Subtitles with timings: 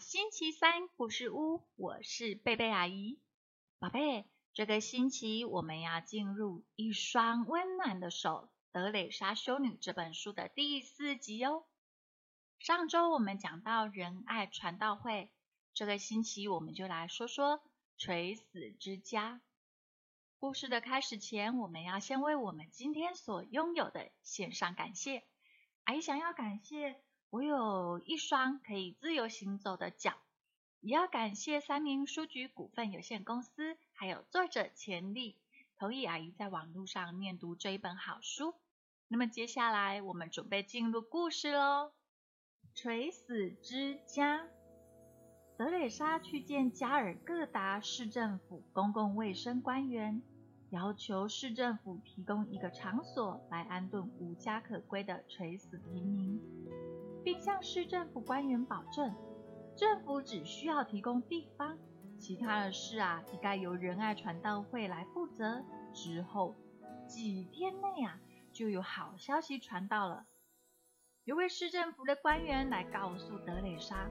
[0.00, 3.18] 星期三故事屋，我是贝贝阿姨。
[3.80, 11.64] 宝贝，这个星期我们要进入《一双温暖的手》德蕾莎修女这本书的第四集哦。
[12.60, 15.32] 上周我们讲到仁爱传道会，
[15.74, 17.60] 这个星期我们就来说说
[17.96, 19.40] 垂死之家。
[20.38, 25.24] 故事的开始前，我们要先为我们今天所拥有的献上感谢。
[25.84, 27.02] 阿姨想要感谢。
[27.30, 30.14] 我有一双可以自由行走的脚，
[30.80, 35.36] 也要感谢三明书局股份有限公司，还有作者钱丽
[35.78, 38.54] 同意阿姨在网络上念读这一本好书。
[39.08, 41.92] 那么接下来我们准备进入故事喽。
[42.74, 44.46] 垂死之家，
[45.58, 50.22] 德蕾莎去见加尔各答市政府公共卫生官员，
[50.70, 56.40] 要求市政府提供一个场所来安顿无家可归的垂死平民。
[57.28, 59.14] 并向市政府官员保证，
[59.76, 61.76] 政府只需要提供地方，
[62.18, 65.62] 其他的事啊，应该由仁爱传道会来负责。
[65.92, 66.56] 之后
[67.06, 68.18] 几天内啊，
[68.50, 70.24] 就有好消息传到了。
[71.24, 74.08] 有位市政府的官员来告诉德蕾莎，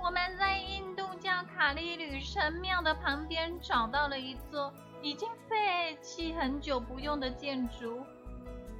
[0.00, 8.06] 我们在印度教卡利吕神庙的旁边找到了一座已经废弃很久不用的建筑。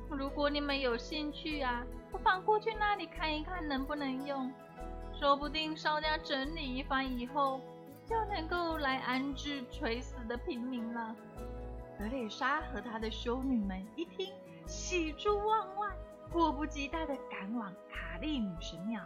[0.08, 1.84] 如果你们有兴趣啊。
[2.10, 4.48] 不妨过去那里看一看能不能用，
[5.19, 7.60] 说不定稍加整理一番以后，
[8.06, 11.16] 就能够来安置垂死的平民了。
[11.98, 14.32] 德蕾莎和她的修女们一听，
[14.64, 15.88] 喜出望外，
[16.30, 19.02] 迫不及待地赶往卡利女神庙。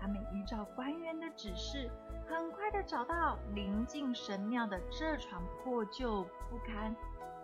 [0.00, 1.90] 他们依照官员的指示，
[2.28, 6.94] 很快地找到临近神庙的这幢破旧不堪、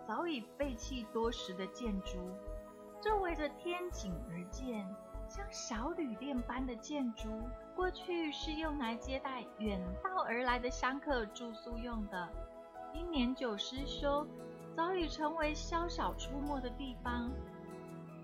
[0.07, 2.31] 早已废弃多时的建筑。
[3.05, 4.83] 这围着天井而建，
[5.29, 7.29] 像小旅店般的建筑，
[7.75, 12.27] 过去是用来接待远道而来的香客住宿用的。
[12.95, 14.25] 因年久失修，
[14.75, 17.29] 早已成为宵小出没的地方。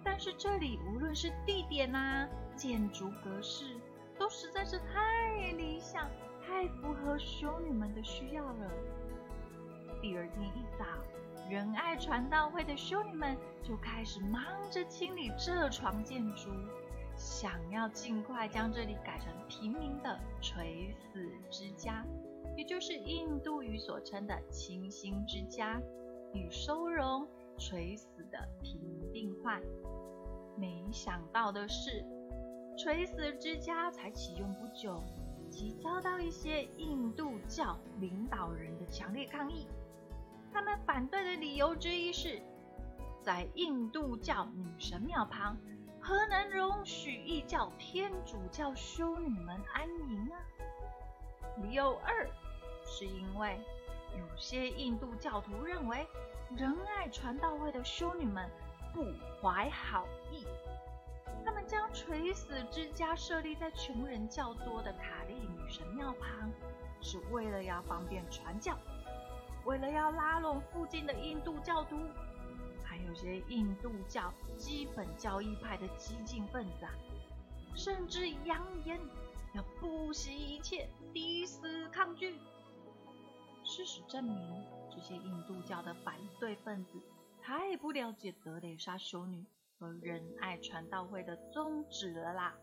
[0.03, 3.79] 但是这里无论是地点啊，建筑格式，
[4.17, 6.09] 都实在是太理想，
[6.43, 8.71] 太符合修女们的需要了。
[10.01, 10.85] 第二天一早。
[11.47, 14.41] 仁爱传道会的修女们就开始忙
[14.71, 16.49] 着清理这床建筑，
[17.15, 22.05] 想要尽快将这里改成平民的垂死之家，
[22.55, 25.79] 也就是印度语所称的清新之家，
[26.33, 28.81] 以收容垂死的贫
[29.11, 29.61] 病患。
[30.57, 32.03] 没想到的是，
[32.77, 35.03] 垂死之家才启用不久，
[35.49, 39.67] 即遭到一些印度教领导人的强烈抗议。
[40.53, 42.41] 他们反对的理由之一是，
[43.21, 45.57] 在印度教女神庙旁，
[45.99, 50.35] 何能容许异教天主教修女们安营啊？
[51.57, 52.27] 理由二，
[52.85, 53.59] 是因为
[54.17, 56.05] 有些印度教徒认为
[56.55, 58.49] 仁爱传道会的修女们
[58.93, 59.05] 不
[59.41, 60.45] 怀好意，
[61.45, 66.51] 他们将垂死之家设立在穷人较多的卡利女神庙旁，
[66.99, 68.77] 是为了要方便传教。
[69.65, 71.97] 为了要拉拢附近的印度教徒，
[72.83, 76.91] 还有些印度教基本教义派的激进分子啊，
[77.75, 78.99] 甚至扬言
[79.53, 82.39] 要不惜一切抵死抗拒。
[83.63, 86.99] 事实证明，这些印度教的反对分子
[87.41, 89.45] 太不了解德蕾莎修女
[89.77, 92.55] 和仁爱传道会的宗旨了啦。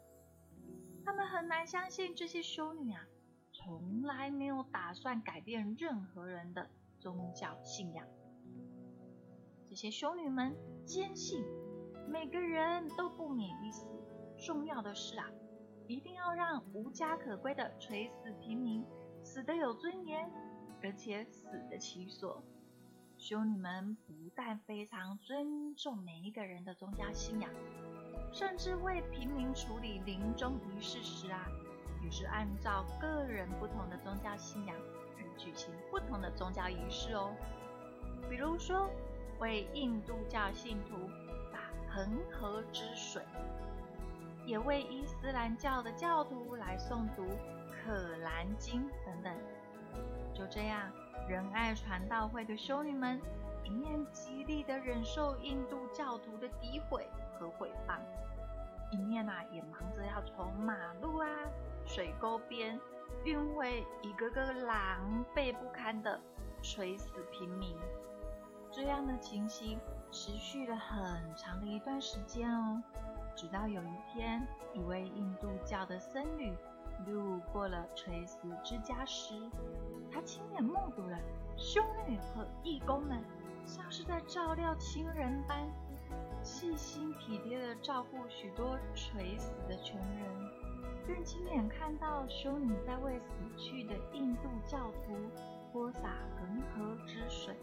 [1.04, 3.06] 他们很难相信这些修女啊，
[3.53, 6.69] 从来没有打算改变任何人的。
[7.00, 8.06] 宗教信仰，
[9.69, 11.44] 这些修女们坚信
[12.08, 13.87] 每个人都不免一死。
[14.37, 15.26] 重要的是啊，
[15.87, 18.84] 一定要让无家可归的垂死平民
[19.23, 20.31] 死得有尊严，
[20.82, 22.43] 而且死得其所。
[23.17, 27.50] 修女们不但非常尊重每一个人的宗教信仰，
[28.32, 31.49] 甚至为平民处理临终仪式时啊，
[32.02, 34.76] 也是按照个人不同的宗教信仰。
[35.38, 37.32] 举行不同的宗教仪式哦，
[38.29, 38.90] 比如说
[39.38, 41.08] 为印度教信徒
[41.52, 43.23] 打恒河之水，
[44.44, 47.25] 也为伊斯兰教的教徒来诵读
[47.70, 49.32] 可兰经等等。
[50.35, 50.90] 就这样，
[51.29, 53.20] 仁爱传道会的修女们
[53.64, 57.08] 一面极力的忍受印度教徒的诋毁
[57.38, 57.99] 和毁谤，
[58.90, 61.29] 一面啊也忙着要从马路啊、
[61.87, 62.79] 水沟边。
[63.25, 66.20] 运回一个个狼狈不堪的
[66.62, 67.76] 垂死平民，
[68.70, 69.78] 这样的情形
[70.10, 72.82] 持续了很长的一段时间哦。
[73.37, 76.52] 直到有一天，一位印度教的僧侣
[77.06, 79.34] 路过了垂死之家时，
[80.11, 81.19] 他亲眼目睹了
[81.56, 83.22] 修女和义工们
[83.64, 85.70] 像是在照料亲人般，
[86.43, 90.50] 细心体贴地照顾许多垂死的穷人，
[91.08, 93.26] 更亲眼看到修女在为死
[93.56, 95.14] 去的印度教徒
[95.72, 97.56] 泼洒恒河之水。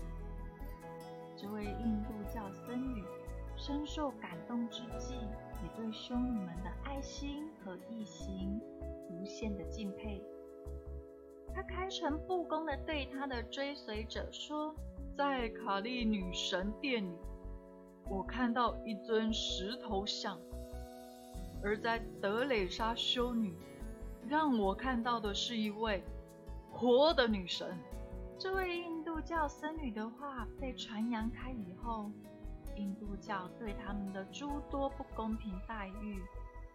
[1.37, 3.03] 这位印度教僧侣
[3.55, 5.13] 深受感动之际，
[5.61, 8.59] 也对修女们的爱心和义行。
[9.11, 10.21] 无限的敬佩，
[11.53, 14.75] 他开诚布公地对他的追随者说
[15.15, 17.15] ：“在卡利女神殿里，
[18.09, 20.37] 我看到一尊石头像；
[21.65, 23.57] 而在德蕾莎修女，
[24.27, 26.01] 让我看到的是一位
[26.71, 27.77] 活的女神。”
[28.39, 32.11] 这位印度教僧侣的话被传扬开以后，
[32.75, 36.21] 印度教对他们的诸多不公平待遇。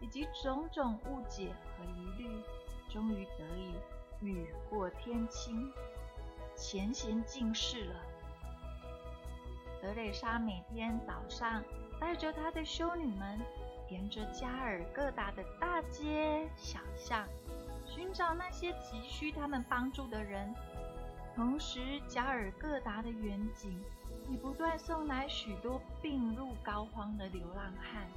[0.03, 2.43] 以及种种误解和疑虑，
[2.89, 5.71] 终于得以雨过天晴，
[6.57, 7.97] 前贤尽释了。
[9.83, 11.63] 德蕾莎每天早上
[12.01, 13.39] 带着她的修女们，
[13.91, 17.27] 沿着加尔各答的大街小巷，
[17.85, 20.55] 寻找那些急需他们帮助的人。
[21.35, 23.83] 同时，加尔各答的远景
[24.29, 28.09] 也不断送来许多病入膏肓的流浪汉。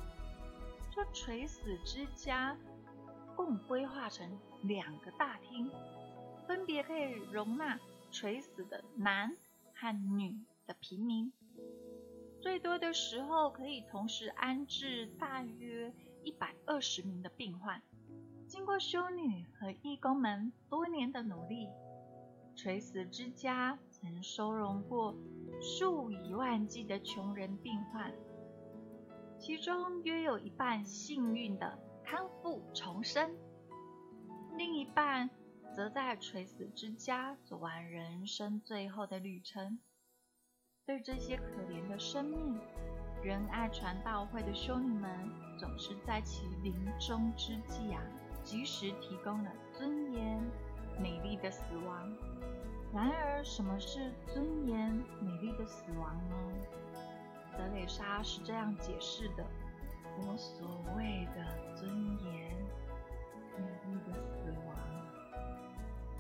[0.92, 2.56] 这垂死之家
[3.36, 5.72] 共规划成两个大厅，
[6.48, 7.80] 分别可以容纳
[8.12, 9.36] 垂死的男
[9.74, 10.36] 和女
[10.68, 11.32] 的平民，
[12.44, 15.94] 最多的时候可以同时安置大约
[16.24, 17.82] 一百二十名的病患。
[18.48, 21.70] 经过修女和义工们多年的努力，
[22.54, 25.16] 垂死之家曾收容过
[25.62, 28.14] 数以万计的穷人病患。
[29.40, 33.34] 其中约有一半幸运的康复重生，
[34.58, 35.30] 另一半
[35.74, 39.80] 则在垂死之家走完人生最后的旅程。
[40.86, 42.60] 对这些可怜的生命，
[43.24, 45.10] 仁爱传道会的修女们
[45.58, 48.02] 总是在其临终之际啊，
[48.44, 50.44] 及时提供了尊严
[51.00, 52.14] 美丽的死亡。
[52.94, 54.92] 然而，什么是尊严
[55.22, 56.36] 美丽的死亡呢？
[57.58, 59.46] 德蕾莎是这样解释的
[60.20, 61.90] ：“我所谓的尊
[62.26, 62.52] 严、
[63.58, 64.76] 美丽的死亡，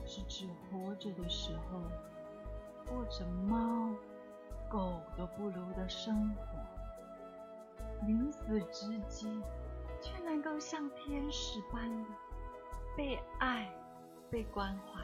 [0.05, 1.81] 是指活着的时候
[2.85, 3.89] 或者猫、
[4.73, 9.39] 狗都不如的生活，临死之际
[10.01, 12.09] 却能够像天使般的
[12.97, 13.71] 被爱、
[14.31, 14.99] 被关怀。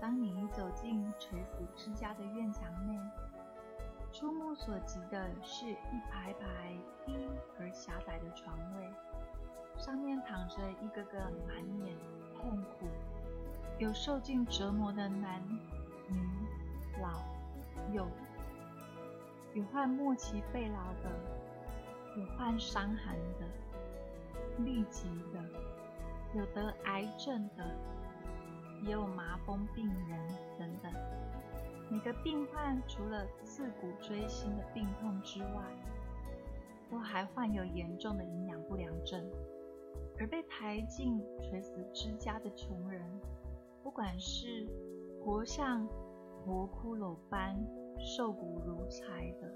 [0.00, 2.98] 当你走进垂死之家的院墙内。”
[4.12, 6.76] 触目所及的是一排排
[7.06, 7.14] 低
[7.60, 8.92] 而狭窄的床位，
[9.76, 11.16] 上面躺着一个个
[11.46, 11.96] 满脸
[12.34, 12.88] 痛苦、
[13.78, 15.60] 有受尽折磨的男女
[17.00, 17.22] 老
[17.92, 18.04] 幼，
[19.54, 20.72] 有患末期肺痨
[21.02, 21.10] 的，
[22.16, 23.46] 有患伤寒的、
[24.62, 25.42] 痢疾的，
[26.38, 27.64] 有得癌症的，
[28.84, 30.92] 也有麻风病人等等。
[31.90, 35.64] 每个病患除了刺骨锥心的病痛之外，
[36.88, 39.28] 都还患有严重的营养不良症。
[40.18, 43.02] 而被抬进垂死之家的穷人，
[43.82, 44.68] 不管是
[45.24, 45.88] 活像
[46.44, 47.56] 活骷髅般
[47.98, 49.52] 瘦骨如柴的，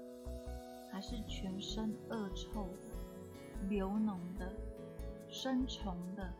[0.91, 4.51] 还是全身恶臭的、流脓的、
[5.27, 6.31] 生虫的，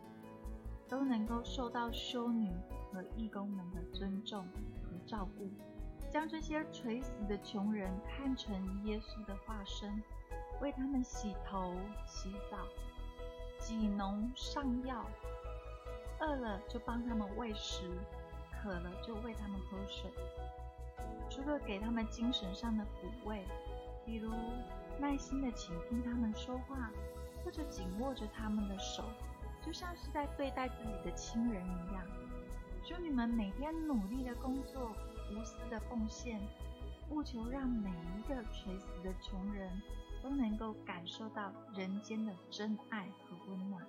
[0.88, 2.50] 都能够受到修女
[2.92, 4.44] 和义工们的尊重
[4.84, 5.48] 和照顾。
[6.08, 10.00] 将这些垂死的穷人看成耶稣的化身，
[10.62, 11.74] 为他们洗头、
[12.06, 12.58] 洗澡、
[13.58, 15.04] 挤脓、上药，
[16.20, 17.90] 饿了就帮他们喂食，
[18.62, 20.10] 渴了就喂他们喝水。
[21.28, 23.44] 除了给他们精神上的抚慰，
[24.04, 24.32] 比如
[24.98, 26.90] 耐心的倾听他们说话，
[27.44, 29.04] 或者紧握着他们的手，
[29.64, 32.04] 就像是在对待自己的亲人一样。
[32.84, 34.92] 修女们每天努力的工作。
[35.28, 36.40] 无私的奉献，
[37.10, 39.82] 务求让每一个垂死的穷人
[40.22, 43.84] 都能够感受到人间的真爱和温暖。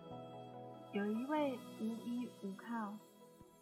[0.94, 2.92] 有一位无依无靠、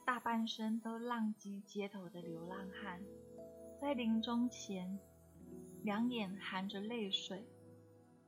[0.05, 3.01] 大半生都浪迹街头的流浪汉，
[3.81, 4.99] 在临终前，
[5.81, 7.43] 两眼含着泪水，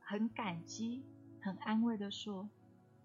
[0.00, 1.04] 很感激、
[1.40, 2.50] 很安慰的说：“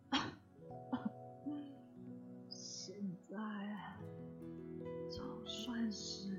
[2.49, 2.95] 现
[3.29, 3.37] 在
[5.07, 6.35] 总算是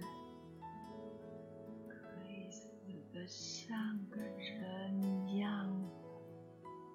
[1.88, 2.68] 可以死
[3.12, 5.88] 的……”像个人一样。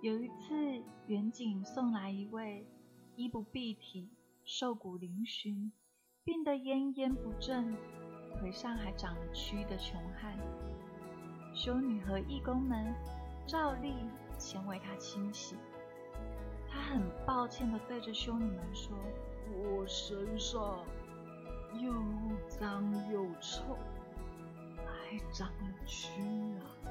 [0.02, 2.68] 有一次，远景送来一位
[3.16, 4.10] 衣不蔽体，
[4.52, 5.70] 瘦骨嶙峋，
[6.24, 7.78] 病得奄奄不振，
[8.40, 10.36] 腿上还长了蛆的穷汉。
[11.54, 12.92] 修女和义工们
[13.46, 13.94] 照例
[14.40, 15.56] 前为他清洗。
[16.68, 18.98] 他很抱歉地对着修女们说
[19.54, 20.84] ：“我身上
[21.80, 21.94] 又
[22.48, 23.78] 脏又臭，
[24.78, 26.10] 还长了蛆
[26.58, 26.90] 啊！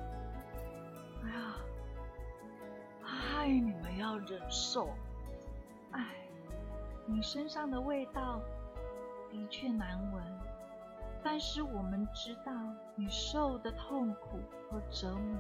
[1.24, 1.56] 哎呀，
[3.02, 4.94] 害你们要忍受。
[5.90, 6.27] 哎，
[7.08, 8.40] 你身上的味道
[9.30, 10.22] 的确难闻，
[11.24, 12.52] 但是我们知道
[12.94, 14.38] 你受的痛苦
[14.70, 15.36] 和折磨，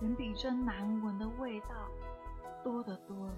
[0.00, 1.68] 远比这难闻的味道。”
[2.64, 3.34] 多得多了，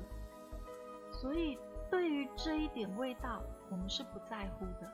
[1.10, 1.58] 所以
[1.90, 4.92] 对于这一点味道，我们是不在乎的。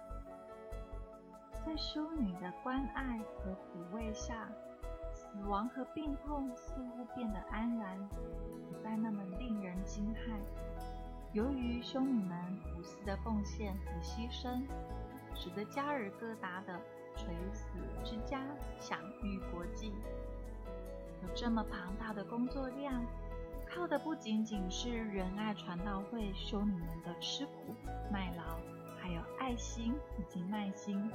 [1.67, 4.49] 在修女的关爱和抚慰下，
[5.13, 8.09] 死亡和病痛似乎变得安然，
[8.69, 10.39] 不再那么令人惊骇。
[11.33, 12.37] 由于修女们
[12.77, 14.63] 无私的奉献和牺牲，
[15.35, 16.81] 使得加尔各答的
[17.17, 17.69] 垂死
[18.05, 18.43] 之家
[18.79, 19.93] 享誉国际。
[21.23, 23.05] 有这么庞大的工作量。
[23.73, 27.73] 靠的不仅仅是仁爱传道会修女们的吃苦
[28.11, 28.59] 耐劳，
[28.99, 31.09] 还有爱心以及耐心，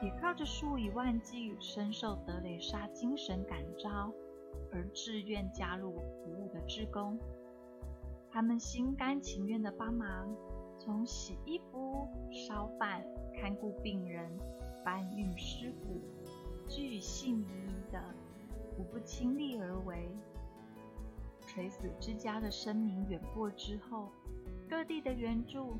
[0.00, 4.10] 也靠着数以万计深受德蕾莎精神感召
[4.72, 7.18] 而自愿加入服务的职工。
[8.36, 10.28] 他们心甘情愿地帮忙，
[10.78, 13.02] 从洗衣服、烧饭、
[13.34, 14.30] 看顾病人、
[14.84, 16.02] 搬运尸骨，
[16.68, 17.98] 巨细靡遗的，
[18.76, 20.14] 无不亲力而为。
[21.46, 24.12] 垂死之家的声名远播之后，
[24.68, 25.78] 各地的援助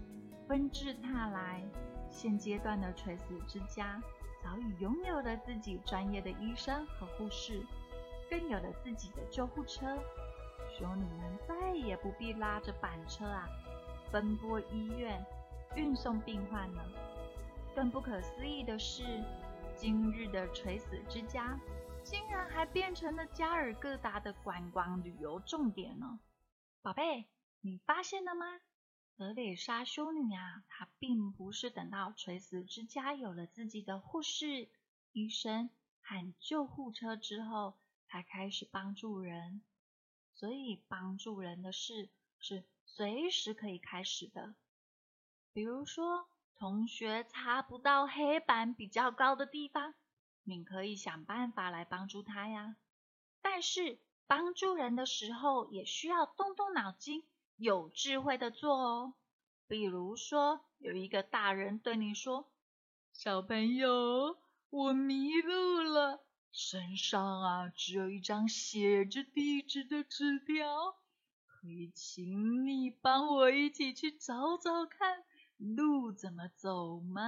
[0.49, 1.63] 纷至沓来。
[2.09, 4.03] 现阶段的垂死之家
[4.43, 7.61] 早已拥有了自己专业的医生和护士，
[8.31, 9.99] 更有了自己的救护车。
[10.78, 13.49] 修女们再也不必拉着板车啊，
[14.12, 15.25] 奔波医院
[15.75, 16.85] 运送病患了。
[17.75, 19.25] 更不可思议的是，
[19.75, 21.59] 今日的垂死之家。
[22.04, 26.21] 竟然还变成了加尔各答的观光旅游重点呢，
[26.80, 27.26] 宝贝，
[27.62, 28.47] 你发现了吗？
[29.16, 34.68] 德蕾莎修女啊，她并不是等到垂死之家有了自己的护士、
[35.12, 35.68] 医生
[36.00, 37.75] 和救护车之后，
[38.06, 39.62] 才开始帮助人。
[40.37, 44.55] 所以帮助人的事是随时可以开始的。
[45.55, 49.95] 比如说，同学擦不到黑板比较高的地方。
[50.45, 52.76] 你可以想办法来帮助他呀，
[53.40, 57.26] 但是帮助人的时候也需要动动脑筋，
[57.57, 59.14] 有智慧的做哦。
[59.66, 62.52] 比如说，有一个大人对你说
[63.14, 64.37] ：“小朋友，
[64.69, 66.25] 我迷路了，
[66.59, 70.97] 身上啊只有一张写着地址的纸条，
[71.45, 75.23] 可以请你帮我一起去找找看
[75.59, 77.23] 路怎么走吗？”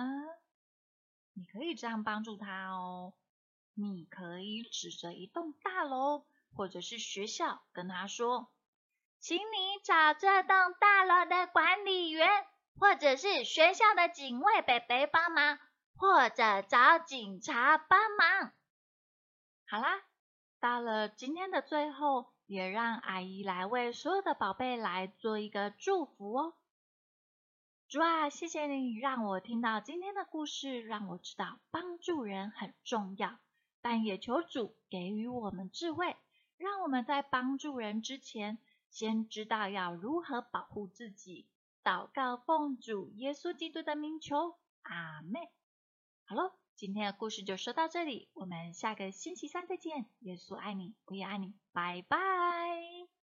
[1.37, 3.13] 你可以这样帮助他哦。
[3.75, 8.49] 你可以指着一栋大楼或者是学校跟他说
[9.21, 12.27] ：“请你找这栋大楼的管理员，
[12.81, 15.59] 或者是学校的警卫北北帮忙，
[15.97, 18.53] 或者找警察帮忙。”
[19.71, 20.03] 好啦，
[20.61, 26.55] 到了今天的最后，也让阿姨来为所有的宝贝来做一个祝福哦。
[27.87, 33.39] 主啊，谢谢你让我听到今天的故事，让我知道帮助人很重要。
[33.83, 36.17] 但也求主给予我们智慧，
[36.57, 38.57] 让我们在帮助人之前，
[38.89, 41.47] 先知道要如何保护自己。
[41.85, 45.43] 祷告奉主耶稣基督的名求，阿门。
[46.25, 50.07] 好喽，今天的故事就说到这里，我们下个星期三再见。
[50.21, 53.08] 耶稣爱你，我也爱你，拜拜。